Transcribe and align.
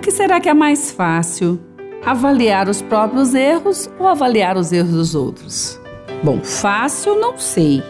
O 0.00 0.02
que 0.02 0.10
será 0.10 0.40
que 0.40 0.48
é 0.48 0.54
mais 0.54 0.90
fácil? 0.90 1.60
Avaliar 2.06 2.70
os 2.70 2.80
próprios 2.80 3.34
erros 3.34 3.86
ou 3.98 4.08
avaliar 4.08 4.56
os 4.56 4.72
erros 4.72 4.92
dos 4.92 5.14
outros? 5.14 5.78
Bom, 6.24 6.40
fácil 6.42 7.20
não 7.20 7.36
sei, 7.36 7.82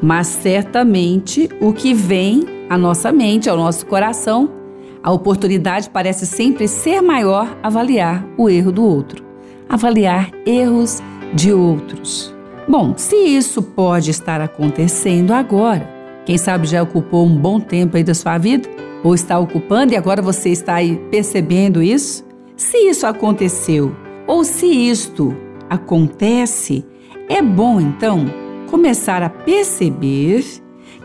mas 0.00 0.28
certamente 0.28 1.50
o 1.60 1.70
que 1.74 1.92
vem 1.92 2.46
à 2.70 2.78
nossa 2.78 3.12
mente, 3.12 3.50
ao 3.50 3.56
nosso 3.58 3.84
coração, 3.84 4.50
a 5.02 5.12
oportunidade 5.12 5.90
parece 5.90 6.24
sempre 6.24 6.66
ser 6.66 7.02
maior 7.02 7.54
avaliar 7.62 8.26
o 8.38 8.48
erro 8.48 8.72
do 8.72 8.82
outro, 8.82 9.22
avaliar 9.68 10.30
erros 10.46 11.02
de 11.34 11.52
outros. 11.52 12.34
Bom, 12.66 12.94
se 12.96 13.14
isso 13.14 13.62
pode 13.62 14.10
estar 14.10 14.40
acontecendo 14.40 15.34
agora, 15.34 15.86
quem 16.24 16.38
sabe 16.38 16.66
já 16.66 16.82
ocupou 16.82 17.26
um 17.26 17.36
bom 17.36 17.58
tempo 17.58 17.96
aí 17.96 18.04
da 18.04 18.14
sua 18.14 18.38
vida, 18.38 18.68
ou 19.02 19.14
está 19.14 19.38
ocupando 19.38 19.92
e 19.92 19.96
agora 19.96 20.22
você 20.22 20.50
está 20.50 20.74
aí 20.74 20.96
percebendo 21.10 21.82
isso? 21.82 22.24
Se 22.56 22.76
isso 22.76 23.06
aconteceu, 23.06 23.94
ou 24.26 24.44
se 24.44 24.66
isto 24.66 25.36
acontece, 25.68 26.84
é 27.28 27.42
bom 27.42 27.80
então 27.80 28.26
começar 28.70 29.22
a 29.22 29.28
perceber 29.28 30.44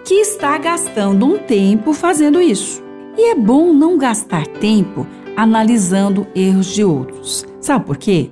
que 0.05 0.15
está 0.15 0.57
gastando 0.57 1.25
um 1.25 1.37
tempo 1.37 1.93
fazendo 1.93 2.39
isso. 2.39 2.83
E 3.17 3.31
é 3.31 3.35
bom 3.35 3.73
não 3.73 3.97
gastar 3.97 4.45
tempo 4.45 5.07
analisando 5.35 6.27
erros 6.35 6.67
de 6.67 6.83
outros. 6.83 7.45
Sabe 7.59 7.85
por 7.85 7.97
quê? 7.97 8.31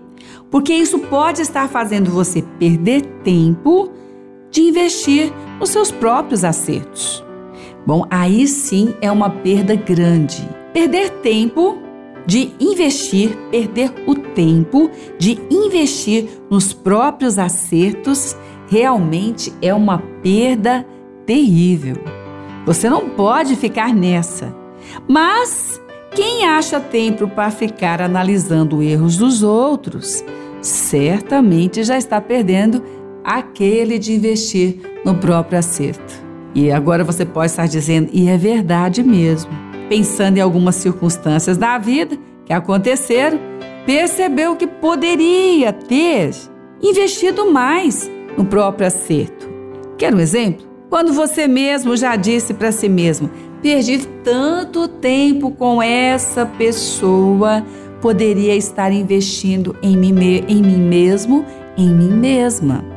Porque 0.51 0.73
isso 0.73 0.99
pode 0.99 1.41
estar 1.41 1.67
fazendo 1.67 2.11
você 2.11 2.41
perder 2.59 3.01
tempo 3.23 3.91
de 4.51 4.61
investir 4.61 5.33
nos 5.59 5.69
seus 5.69 5.91
próprios 5.91 6.43
acertos. 6.43 7.23
Bom, 7.85 8.05
aí 8.09 8.47
sim 8.47 8.95
é 9.01 9.11
uma 9.11 9.29
perda 9.29 9.75
grande. 9.75 10.47
Perder 10.73 11.09
tempo 11.21 11.77
de 12.25 12.51
investir, 12.59 13.37
perder 13.51 13.93
o 14.07 14.15
tempo 14.15 14.89
de 15.17 15.39
investir 15.49 16.27
nos 16.49 16.73
próprios 16.73 17.37
acertos 17.37 18.35
realmente 18.67 19.53
é 19.61 19.73
uma 19.73 19.99
perda 20.23 20.85
terrível. 21.25 21.97
Você 22.65 22.89
não 22.89 23.09
pode 23.09 23.55
ficar 23.55 23.93
nessa. 23.93 24.55
Mas 25.07 25.79
quem 26.11 26.45
acha 26.45 26.79
tempo 26.79 27.27
para 27.27 27.51
ficar 27.51 28.01
analisando 28.01 28.81
erros 28.81 29.17
dos 29.17 29.43
outros, 29.43 30.23
certamente 30.61 31.83
já 31.83 31.97
está 31.97 32.19
perdendo 32.19 32.81
aquele 33.25 33.97
de 33.97 34.13
investir 34.13 34.77
no 35.03 35.15
próprio 35.15 35.57
acerto. 35.57 36.23
E 36.53 36.71
agora 36.71 37.03
você 37.03 37.25
pode 37.25 37.47
estar 37.47 37.67
dizendo, 37.67 38.09
e 38.13 38.29
é 38.29 38.37
verdade 38.37 39.03
mesmo. 39.03 39.51
Pensando 39.89 40.37
em 40.37 40.41
algumas 40.41 40.75
circunstâncias 40.75 41.57
da 41.57 41.77
vida 41.77 42.17
que 42.45 42.53
aconteceram, 42.53 43.39
percebeu 43.85 44.55
que 44.55 44.67
poderia 44.67 45.73
ter 45.73 46.31
investido 46.81 47.51
mais 47.51 48.09
no 48.37 48.45
próprio 48.45 48.87
acerto. 48.87 49.49
Quer 49.97 50.13
um 50.13 50.19
exemplo? 50.19 50.65
Quando 50.89 51.11
você 51.11 51.47
mesmo 51.47 51.97
já 51.97 52.15
disse 52.15 52.53
para 52.53 52.71
si 52.71 52.87
mesmo: 52.87 53.29
perdi 53.61 53.99
tanto 54.23 54.87
tempo 54.87 55.51
com 55.51 55.81
essa 55.81 56.45
pessoa, 56.45 57.65
poderia 58.01 58.55
estar 58.55 58.91
investindo 58.91 59.75
em 59.81 59.97
mim, 59.97 60.13
em 60.47 60.61
mim 60.61 60.77
mesmo, 60.77 61.45
em 61.77 61.89
mim 61.89 62.11
mesma. 62.11 62.94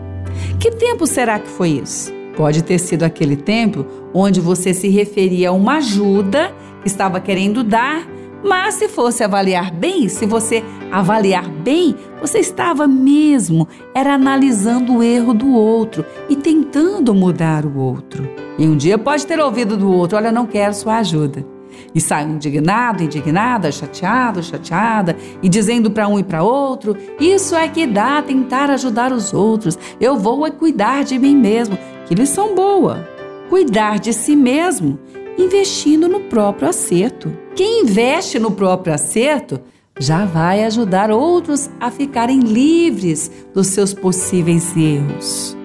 Que 0.59 0.71
tempo 0.71 1.07
será 1.07 1.39
que 1.39 1.49
foi 1.49 1.81
isso? 1.83 2.13
Pode 2.37 2.63
ter 2.63 2.79
sido 2.79 3.03
aquele 3.03 3.37
tempo 3.37 3.85
onde 4.15 4.41
você 4.41 4.73
se 4.73 4.89
referia 4.89 5.49
a 5.49 5.53
uma 5.53 5.79
ajuda 5.79 6.55
que 6.83 6.89
estava 6.89 7.21
querendo 7.21 7.65
dar 7.65 8.07
mas 8.43 8.77
se 8.77 8.89
fosse 8.89 9.25
avaliar 9.25 9.73
bem, 9.73 10.09
se 10.09 10.25
você 10.25 10.63
avaliar 10.93 11.49
bem, 11.49 11.97
você 12.21 12.39
estava 12.39 12.87
mesmo 12.87 13.67
era 13.95 14.15
analisando 14.15 14.97
o 14.97 15.03
erro 15.03 15.35
do 15.35 15.49
outro 15.53 16.05
e 16.29 16.37
tentando 16.37 17.15
mudar 17.15 17.67
o 17.67 17.77
outro. 17.79 18.29
E 18.57 18.67
um 18.67 18.77
dia 18.77 18.97
pode 18.97 19.27
ter 19.27 19.41
ouvido 19.41 19.77
do 19.77 19.91
outro: 19.91 20.17
"Olha, 20.17 20.31
não 20.31 20.47
quero 20.47 20.73
sua 20.73 20.99
ajuda". 20.99 21.45
E 21.95 22.01
sai 22.01 22.25
indignado, 22.25 23.03
indignada, 23.03 23.71
chateado, 23.73 24.43
chateada, 24.43 25.17
e 25.43 25.49
dizendo 25.49 25.91
para 25.91 26.09
um 26.09 26.19
e 26.19 26.25
para 26.25 26.43
outro: 26.43 26.97
Isso 27.21 27.55
é 27.55 27.69
que 27.69 27.87
dá 27.87 28.21
tentar 28.23 28.71
ajudar 28.71 29.13
os 29.13 29.33
outros. 29.33 29.79
Eu 30.01 30.17
vou 30.17 30.47
é 30.47 30.51
cuidar 30.51 31.05
de 31.05 31.19
mim 31.19 31.37
mesmo. 31.37 31.79
Que 32.07 32.15
lição 32.15 32.55
boa! 32.55 33.07
Cuidar 33.49 33.99
de 33.99 34.13
si 34.13 34.37
mesmo 34.37 34.99
investindo 35.39 36.09
no 36.09 36.21
próprio 36.21 36.69
acerto. 36.69 37.33
Quem 37.55 37.83
investe 37.83 38.39
no 38.39 38.51
próprio 38.51 38.93
acerto 38.93 39.61
já 39.99 40.25
vai 40.25 40.65
ajudar 40.65 41.11
outros 41.11 41.71
a 41.81 41.91
ficarem 41.91 42.41
livres 42.41 43.31
dos 43.55 43.69
seus 43.69 43.95
possíveis 43.95 44.77
erros. 44.77 45.57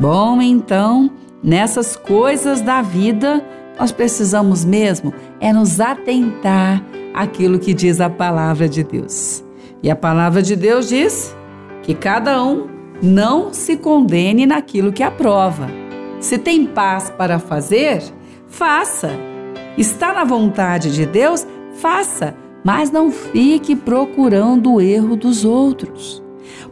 Bom, 0.00 0.40
então, 0.40 1.10
nessas 1.42 1.96
coisas 1.96 2.60
da 2.60 2.82
vida, 2.82 3.44
nós 3.78 3.92
precisamos 3.92 4.64
mesmo 4.64 5.14
é 5.40 5.52
nos 5.52 5.80
atentar 5.80 6.84
àquilo 7.14 7.58
que 7.58 7.72
diz 7.72 8.00
a 8.00 8.10
palavra 8.10 8.68
de 8.68 8.82
Deus. 8.82 9.44
E 9.82 9.90
a 9.90 9.96
palavra 9.96 10.42
de 10.42 10.56
Deus 10.56 10.88
diz 10.88 11.34
que 11.82 11.94
cada 11.94 12.42
um 12.42 12.66
não 13.02 13.52
se 13.52 13.76
condene 13.76 14.44
naquilo 14.46 14.92
que 14.92 15.02
aprova. 15.02 15.68
Se 16.20 16.36
tem 16.36 16.66
paz 16.66 17.10
para 17.10 17.38
fazer, 17.38 18.02
faça. 18.48 19.10
Está 19.76 20.12
na 20.12 20.24
vontade 20.24 20.92
de 20.92 21.06
Deus, 21.06 21.46
faça, 21.74 22.34
mas 22.64 22.90
não 22.90 23.12
fique 23.12 23.76
procurando 23.76 24.74
o 24.74 24.80
erro 24.80 25.14
dos 25.14 25.44
outros. 25.44 26.20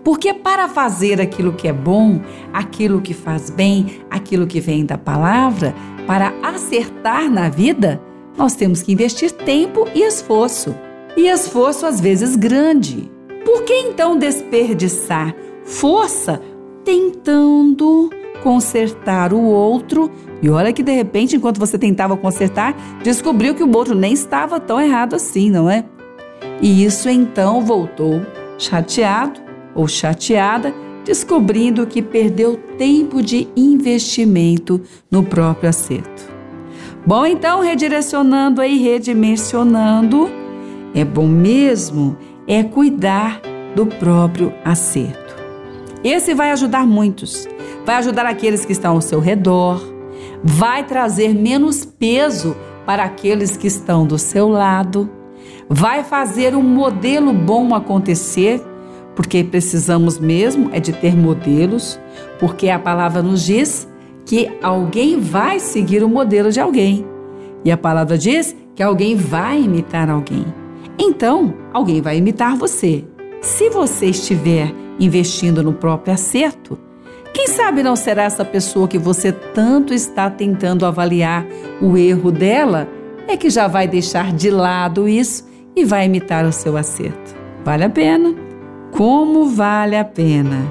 Porque 0.04 0.32
para 0.32 0.68
fazer 0.68 1.20
aquilo 1.20 1.52
que 1.52 1.68
é 1.68 1.72
bom, 1.72 2.20
aquilo 2.52 3.00
que 3.00 3.14
faz 3.14 3.50
bem, 3.50 4.00
aquilo 4.10 4.46
que 4.46 4.60
vem 4.60 4.84
da 4.84 4.98
palavra, 4.98 5.74
para 6.06 6.32
acertar 6.42 7.30
na 7.30 7.48
vida, 7.48 8.00
nós 8.36 8.54
temos 8.54 8.82
que 8.82 8.92
investir 8.92 9.32
tempo 9.32 9.86
e 9.94 10.02
esforço. 10.02 10.74
E 11.16 11.28
esforço 11.28 11.86
às 11.86 12.00
vezes 12.00 12.36
grande. 12.36 13.10
Por 13.44 13.62
que 13.62 13.72
então 13.72 14.18
desperdiçar 14.18 15.34
força 15.64 16.40
tentando 16.84 18.10
consertar 18.42 19.32
o 19.32 19.42
outro. 19.42 20.10
E 20.40 20.48
olha 20.48 20.72
que 20.72 20.82
de 20.82 20.92
repente, 20.92 21.34
enquanto 21.36 21.58
você 21.58 21.76
tentava 21.76 22.16
consertar, 22.16 22.76
descobriu 23.02 23.54
que 23.54 23.64
o 23.64 23.76
outro 23.76 23.94
nem 23.94 24.12
estava 24.12 24.60
tão 24.60 24.80
errado 24.80 25.16
assim, 25.16 25.50
não 25.50 25.68
é? 25.68 25.84
E 26.62 26.84
isso 26.84 27.08
então 27.08 27.60
voltou 27.60 28.22
chateado 28.56 29.40
ou 29.76 29.86
chateada, 29.86 30.74
descobrindo 31.04 31.86
que 31.86 32.02
perdeu 32.02 32.56
tempo 32.76 33.22
de 33.22 33.46
investimento 33.56 34.80
no 35.08 35.22
próprio 35.22 35.68
acerto. 35.68 36.34
Bom, 37.06 37.24
então, 37.24 37.60
redirecionando 37.60 38.64
e 38.64 38.78
redimensionando, 38.78 40.28
é 40.92 41.04
bom 41.04 41.28
mesmo 41.28 42.16
é 42.48 42.64
cuidar 42.64 43.40
do 43.76 43.86
próprio 43.86 44.52
acerto. 44.64 45.36
Esse 46.02 46.34
vai 46.34 46.50
ajudar 46.50 46.86
muitos 46.86 47.46
vai 47.86 47.94
ajudar 47.96 48.26
aqueles 48.26 48.64
que 48.64 48.72
estão 48.72 48.94
ao 48.94 49.00
seu 49.00 49.20
redor, 49.20 49.80
vai 50.42 50.82
trazer 50.82 51.32
menos 51.32 51.84
peso 51.84 52.56
para 52.84 53.04
aqueles 53.04 53.56
que 53.56 53.68
estão 53.68 54.04
do 54.04 54.18
seu 54.18 54.48
lado, 54.48 55.08
vai 55.68 56.02
fazer 56.02 56.56
um 56.56 56.62
modelo 56.62 57.32
bom 57.32 57.72
acontecer, 57.72 58.60
porque 59.16 59.42
precisamos 59.42 60.18
mesmo 60.18 60.68
é 60.72 60.78
de 60.78 60.92
ter 60.92 61.16
modelos, 61.16 61.98
porque 62.38 62.68
a 62.68 62.78
palavra 62.78 63.22
nos 63.22 63.42
diz 63.42 63.88
que 64.26 64.50
alguém 64.62 65.18
vai 65.18 65.58
seguir 65.58 66.04
o 66.04 66.08
modelo 66.08 66.52
de 66.52 66.60
alguém. 66.60 67.04
E 67.64 67.70
a 67.72 67.76
palavra 67.76 68.18
diz 68.18 68.54
que 68.74 68.82
alguém 68.82 69.16
vai 69.16 69.62
imitar 69.62 70.10
alguém. 70.10 70.44
Então, 70.98 71.54
alguém 71.72 72.02
vai 72.02 72.18
imitar 72.18 72.56
você. 72.56 73.04
Se 73.40 73.70
você 73.70 74.06
estiver 74.06 74.72
investindo 75.00 75.62
no 75.62 75.72
próprio 75.72 76.12
acerto, 76.12 76.78
quem 77.32 77.48
sabe 77.48 77.82
não 77.82 77.96
será 77.96 78.24
essa 78.24 78.44
pessoa 78.44 78.88
que 78.88 78.98
você 78.98 79.32
tanto 79.32 79.94
está 79.94 80.28
tentando 80.30 80.84
avaliar 80.84 81.46
o 81.80 81.96
erro 81.96 82.30
dela 82.30 82.88
é 83.28 83.36
que 83.36 83.50
já 83.50 83.66
vai 83.66 83.88
deixar 83.88 84.32
de 84.32 84.50
lado 84.50 85.08
isso 85.08 85.46
e 85.74 85.84
vai 85.84 86.06
imitar 86.06 86.44
o 86.44 86.52
seu 86.52 86.76
acerto. 86.76 87.34
Vale 87.64 87.84
a 87.84 87.90
pena? 87.90 88.34
Como 88.90 89.46
vale 89.46 89.96
a 89.96 90.04
pena? 90.04 90.64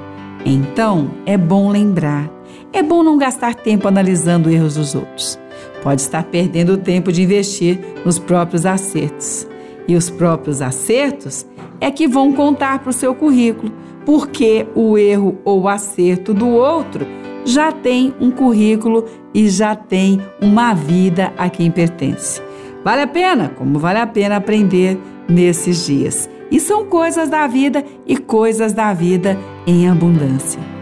Então, 0.44 1.10
é 1.24 1.36
bom 1.36 1.70
lembrar. 1.70 2.30
É 2.72 2.82
bom 2.82 3.02
não 3.02 3.16
gastar 3.16 3.54
tempo 3.54 3.88
analisando 3.88 4.50
erros 4.50 4.74
dos 4.74 4.94
outros. 4.94 5.38
Pode 5.82 6.00
estar 6.00 6.24
perdendo 6.24 6.76
tempo 6.76 7.12
de 7.12 7.22
investir 7.22 7.80
nos 8.04 8.18
próprios 8.18 8.66
acertos. 8.66 9.46
E 9.88 9.94
os 9.94 10.10
próprios 10.10 10.60
acertos 10.60 11.46
é 11.80 11.90
que 11.90 12.08
vão 12.08 12.32
contar 12.32 12.80
para 12.80 12.90
o 12.90 12.92
seu 12.92 13.14
currículo 13.14 13.72
porque 14.06 14.64
o 14.74 14.96
erro 14.96 15.36
ou 15.44 15.62
o 15.62 15.68
acerto 15.68 16.32
do 16.32 16.48
outro 16.48 17.04
já 17.44 17.72
tem 17.72 18.14
um 18.20 18.30
currículo 18.30 19.04
e 19.34 19.48
já 19.50 19.74
tem 19.74 20.20
uma 20.40 20.72
vida 20.72 21.32
a 21.36 21.50
quem 21.50 21.70
pertence. 21.70 22.40
Vale 22.84 23.02
a 23.02 23.06
pena, 23.06 23.48
como 23.48 23.78
vale 23.80 23.98
a 23.98 24.06
pena 24.06 24.36
aprender 24.36 24.96
nesses 25.28 25.84
dias. 25.86 26.30
E 26.50 26.60
são 26.60 26.86
coisas 26.86 27.28
da 27.28 27.46
vida 27.46 27.84
e 28.06 28.16
coisas 28.16 28.72
da 28.72 28.92
vida 28.92 29.36
em 29.66 29.88
abundância. 29.88 30.75